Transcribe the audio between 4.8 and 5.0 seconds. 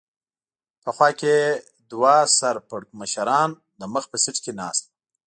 و.